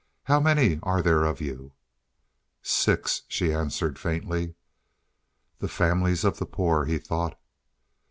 How 0.23 0.39
many 0.39 0.79
are 0.81 1.03
there 1.03 1.25
of 1.25 1.41
you?" 1.41 1.73
"Six," 2.63 3.21
she 3.27 3.53
answered 3.53 3.99
faintly. 3.99 4.55
"The 5.59 5.67
families 5.67 6.23
of 6.23 6.39
the 6.39 6.47
poor," 6.47 6.85
he 6.85 6.97
thought. 6.97 7.39